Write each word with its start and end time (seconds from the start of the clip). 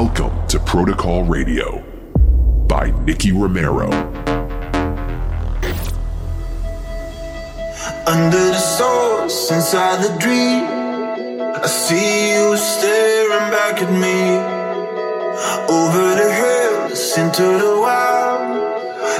Welcome 0.00 0.46
to 0.46 0.60
Protocol 0.60 1.24
Radio 1.24 1.82
by 2.68 2.92
Nicky 3.00 3.32
Romero. 3.32 3.90
Under 8.06 8.44
the 8.54 8.60
source, 8.60 9.50
inside 9.50 10.04
the 10.04 10.16
dream, 10.20 10.62
I 11.52 11.66
see 11.66 12.30
you 12.32 12.56
staring 12.56 13.50
back 13.50 13.82
at 13.82 13.90
me. 13.90 14.38
Over 15.68 16.14
the 16.14 16.30
hills, 16.32 17.18
into 17.18 17.42
the 17.42 17.80
wild, 17.80 18.54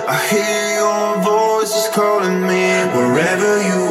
I 0.07 0.17
hear 0.31 0.75
your 0.79 1.25
voices 1.25 1.89
calling 1.93 2.43
me. 2.43 2.87
Wherever 2.95 3.53
you 3.67 3.88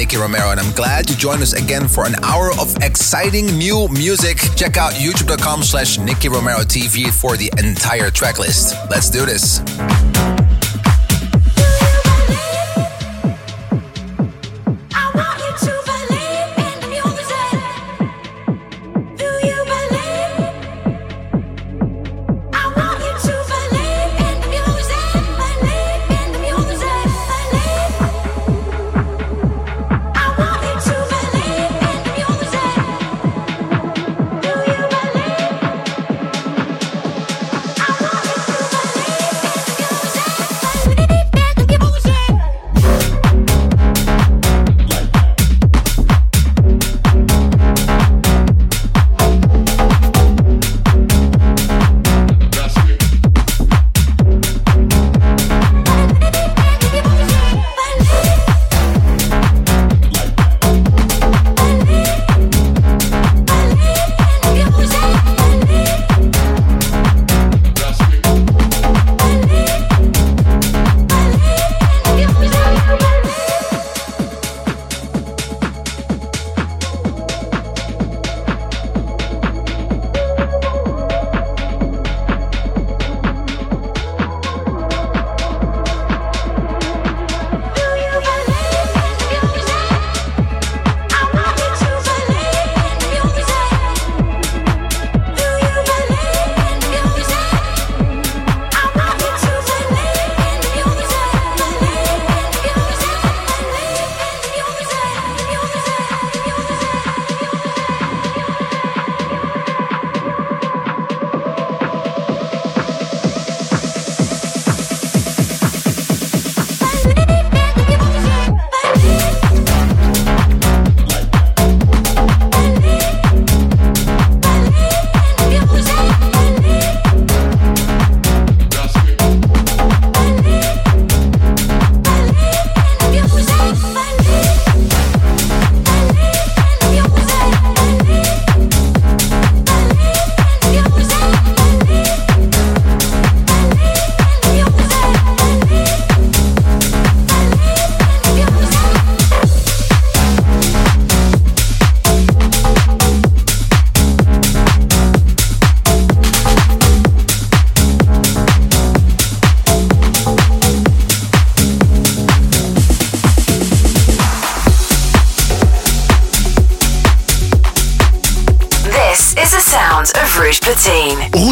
Nicky 0.00 0.16
Romero, 0.16 0.50
and 0.50 0.58
I'm 0.58 0.72
glad 0.72 1.10
you 1.10 1.14
joined 1.14 1.42
us 1.42 1.52
again 1.52 1.86
for 1.86 2.06
an 2.06 2.14
hour 2.24 2.52
of 2.58 2.74
exciting 2.82 3.44
new 3.58 3.86
music. 3.88 4.38
Check 4.56 4.78
out 4.78 4.94
youtube.com 4.94 5.62
slash 5.62 5.98
Nicky 5.98 6.30
Romero 6.30 6.60
TV 6.60 7.12
for 7.12 7.36
the 7.36 7.52
entire 7.58 8.10
track 8.10 8.38
list. 8.38 8.74
Let's 8.88 9.10
do 9.10 9.26
this. 9.26 9.60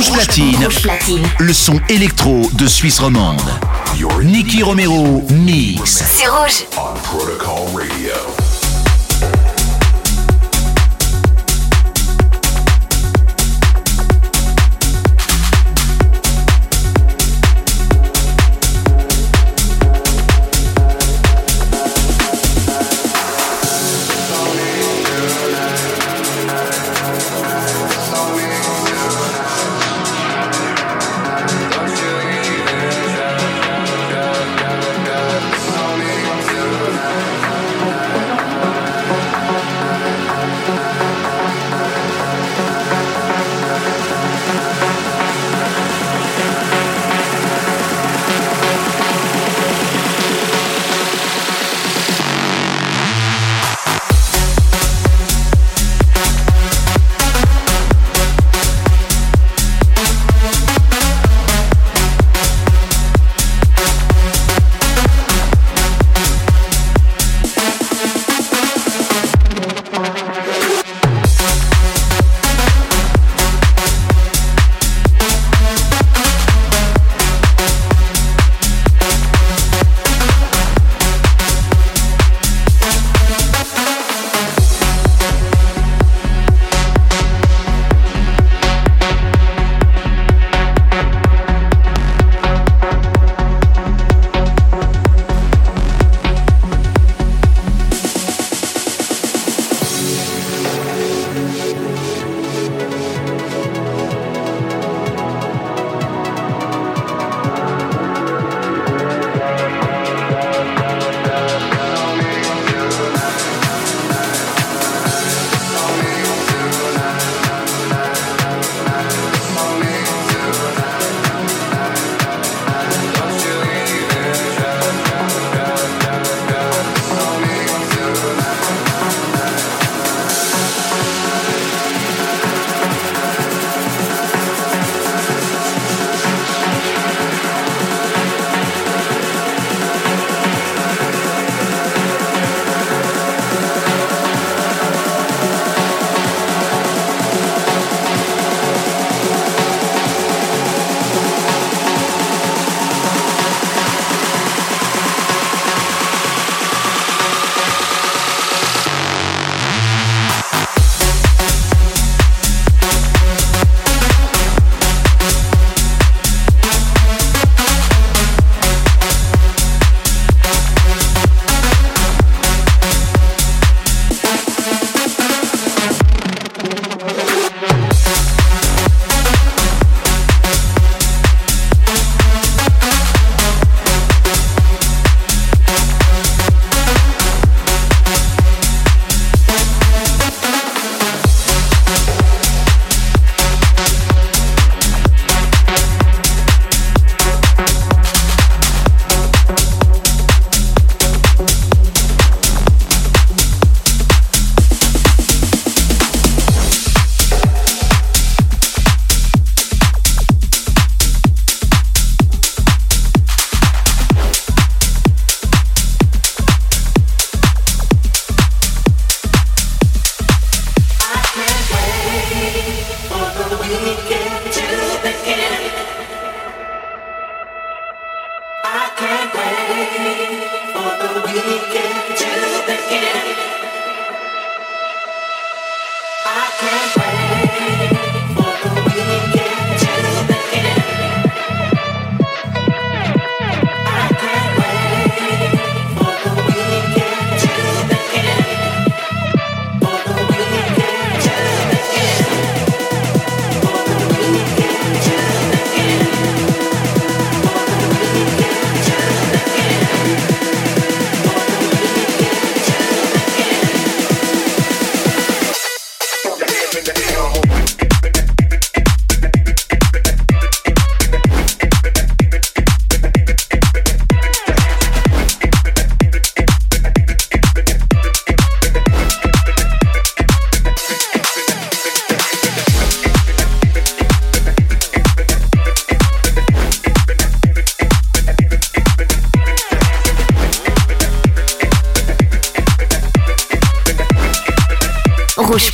Rouge 0.08 0.25
Platine, 0.25 0.64
Rouge 0.64 0.82
Platine. 0.82 1.28
le 1.38 1.52
son 1.52 1.78
électro 1.90 2.49
de 2.55 2.66
Suisse 2.66 2.99
romande. 2.99 3.40
Your 3.99 4.22
Nicky 4.22 4.62
Romero 4.62 5.22
mix. 5.31 6.02
C'est 6.16 6.26
rouge. 6.26 6.64
on 6.78 6.94
Protocol 7.00 7.82
Radio. 7.82 8.38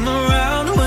Another 0.00 0.79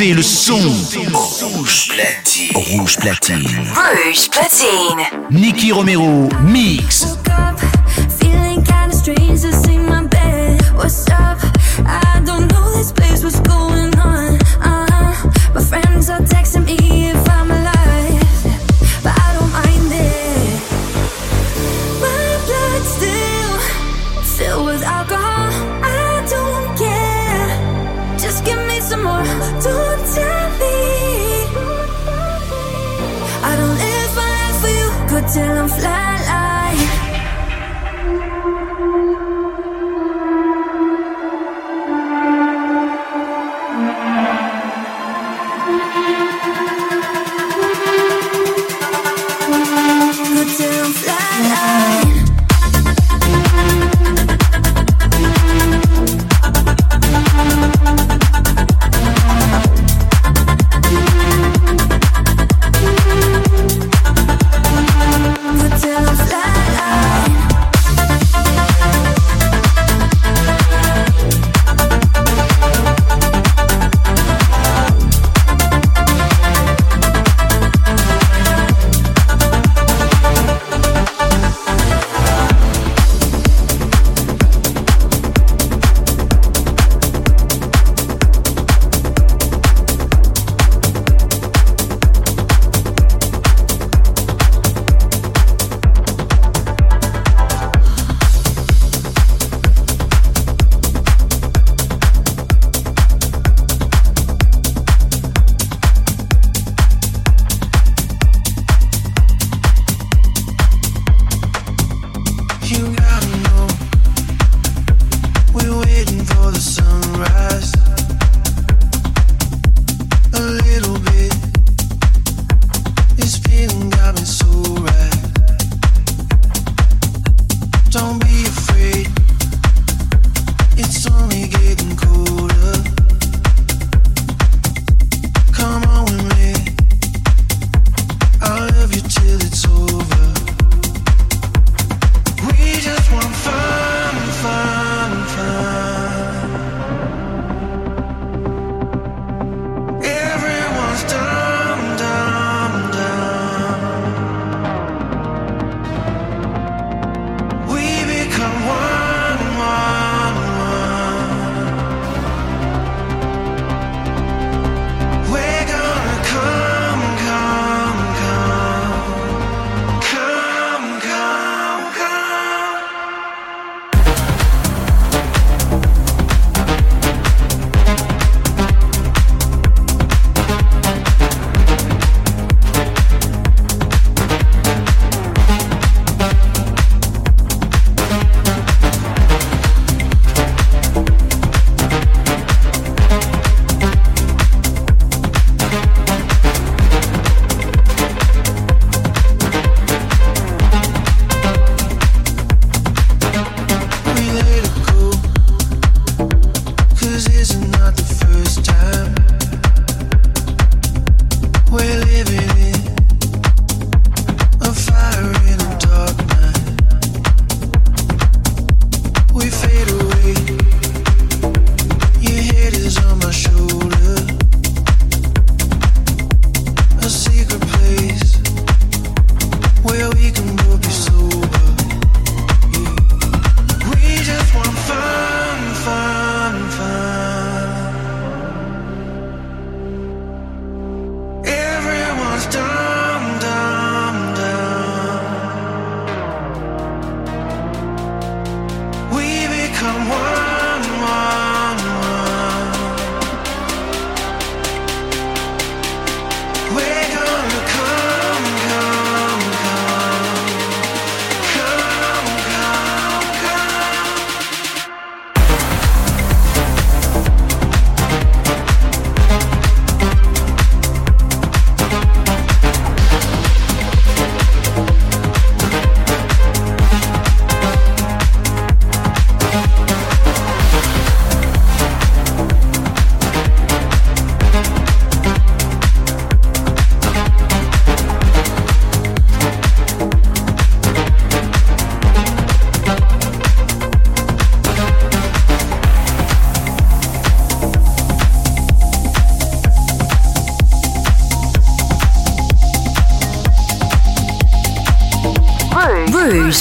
écoutez 0.00 0.14
le 0.14 0.22
son. 0.22 0.58
Rouge 1.12 1.88
platine. 1.88 2.50
Rouge 2.54 2.96
platine. 2.96 3.36
Rouge 3.36 4.30
platine. 4.30 5.28
Nicky 5.30 5.72
Romero, 5.72 6.28
mix. 6.42 7.19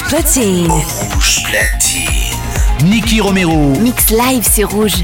Platine. 0.10 0.68
Rouge 0.72 1.44
platine. 1.44 2.10
Nicky 2.84 3.22
Romero. 3.22 3.74
Mix 3.80 4.10
live, 4.10 4.44
c'est 4.44 4.64
rouge. 4.64 5.04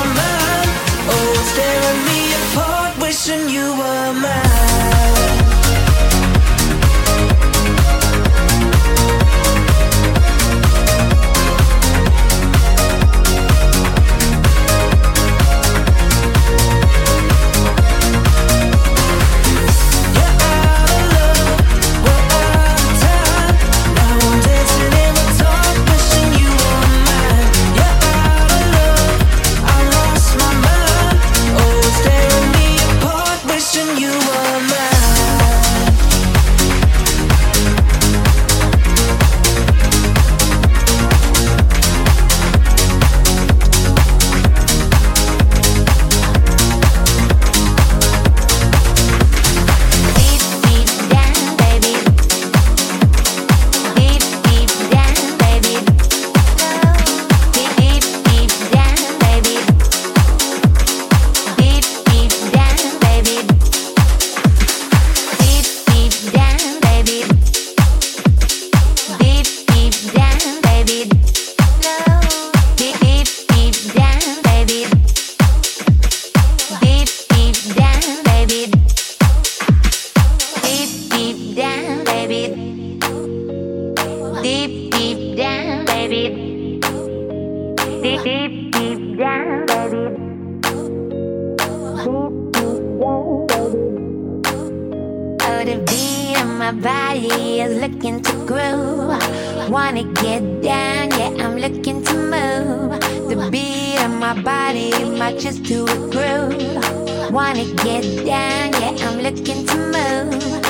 in 96.33 96.57
my 96.57 96.71
body 96.71 97.61
is 97.61 97.81
looking 97.81 98.21
to 98.21 98.31
groove. 98.45 99.69
Wanna 99.69 100.03
get 100.03 100.61
down, 100.61 101.09
yeah, 101.11 101.43
I'm 101.43 101.57
looking 101.57 102.03
to 102.03 102.13
move. 102.13 102.99
The 103.29 103.49
beat 103.51 103.99
of 104.03 104.11
my 104.11 104.39
body 104.41 104.91
matches 105.19 105.59
to 105.61 105.85
a 105.85 105.97
groove. 106.13 107.31
Wanna 107.31 107.65
get 107.83 108.03
down, 108.25 108.71
yeah, 108.81 108.95
I'm 109.07 109.19
looking 109.19 109.65
to 109.67 109.77
move. 109.95 110.60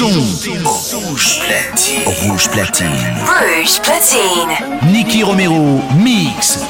Son. 0.00 0.08
Rouge 0.08 1.40
platine. 1.40 2.02
Rouge 2.06 2.48
platine. 2.48 2.88
Rouge 3.26 3.80
platine. 3.82 4.90
Nicky 4.90 5.22
Romero, 5.22 5.82
mix. 5.98 6.60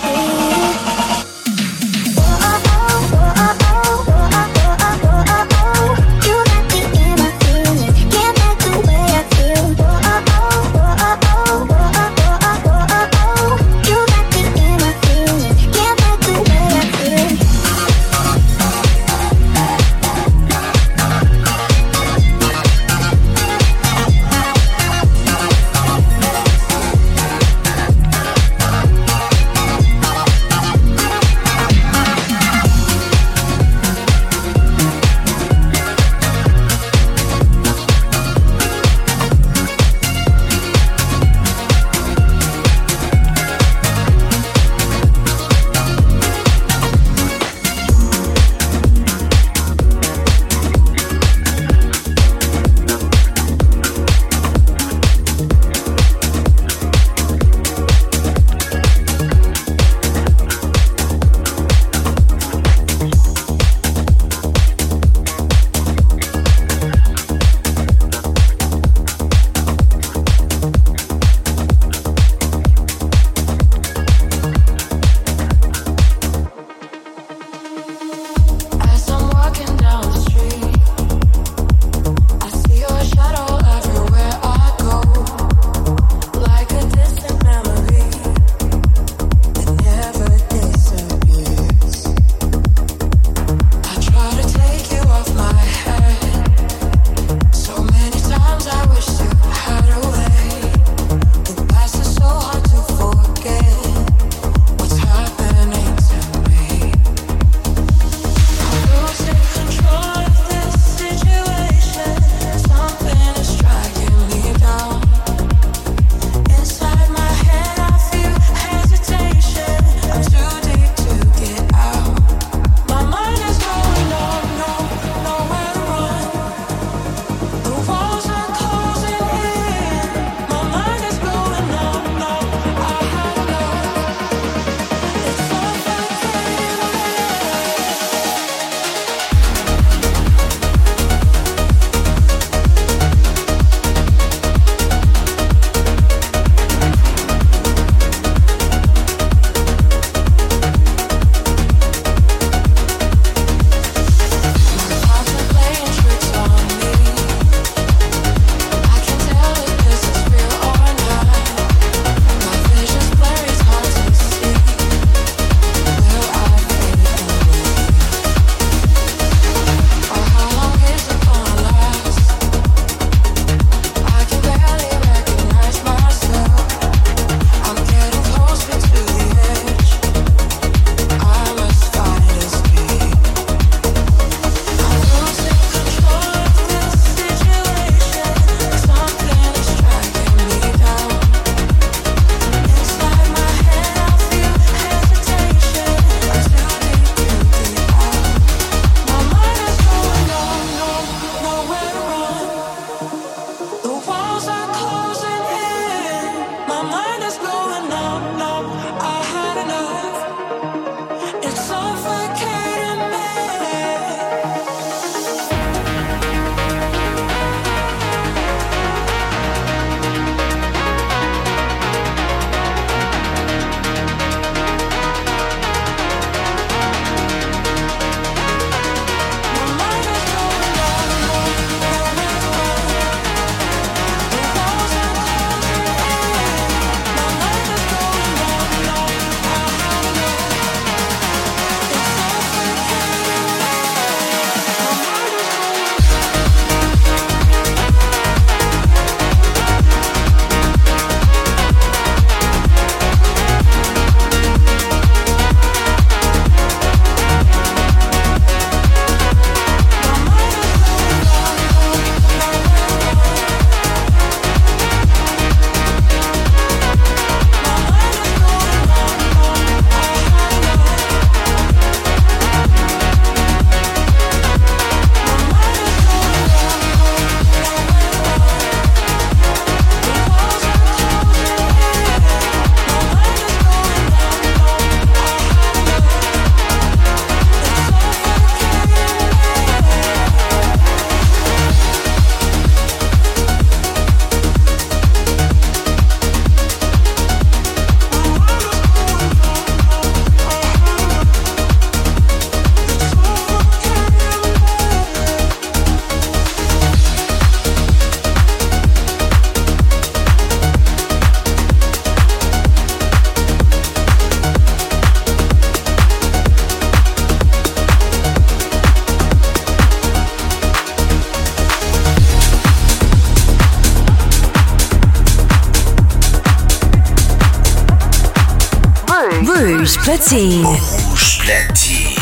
Platine. 330.30 330.64
Rouge 330.64 331.38
platine. 331.40 332.14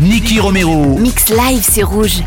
Nicky 0.00 0.40
Romero. 0.40 0.98
Mix 0.98 1.28
live 1.28 1.62
sur 1.62 1.88
Rouge. 1.88 2.22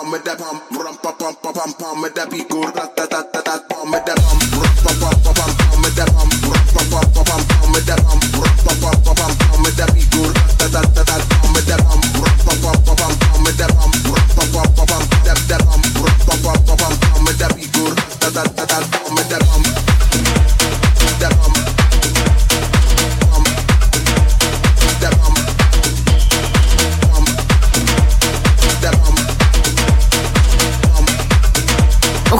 pam 0.00 0.12
da 0.24 0.34
pam 0.34 0.56
ram 0.84 0.96
pam 1.02 1.14
pam 1.18 1.34
pam 1.42 1.52
pam 1.52 1.72
pam 1.78 2.02
da 2.16 2.24
pi 2.30 2.38
go 2.50 2.60
ra 2.62 2.84
ta 2.96 3.04
ta 3.12 3.20
ta 3.32 3.40
ta 3.46 3.54
pam 3.68 3.90
da 4.06 4.14
pam 4.22 4.38
ram 4.56 4.72
pam 4.84 4.96
pam 5.00 5.14
pam 5.24 5.52
pam 5.70 5.84
da 5.96 6.04
pam 6.14 6.30
ram 6.40 6.60
pam 6.74 6.86
pam 6.90 7.24
pam 7.28 7.42
pam 7.50 7.74
da 7.86 7.96
pam 8.04 8.09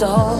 soul. 0.00 0.39